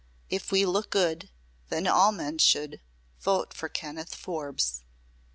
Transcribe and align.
If 0.31 0.51
we 0.51 0.65
look 0.65 0.89
good, 0.89 1.29
Then 1.69 1.85
all 1.85 2.11
men 2.11 2.39
should 2.39 2.81
Vote 3.19 3.53
for 3.53 3.69
Kenneth 3.69 4.15
Forbes!" 4.15 4.81